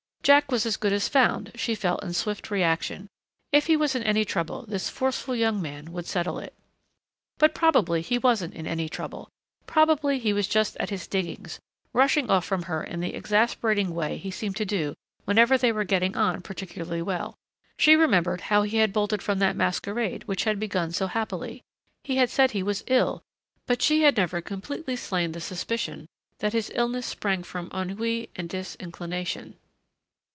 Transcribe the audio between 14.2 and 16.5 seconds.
seemed to do whenever they were getting on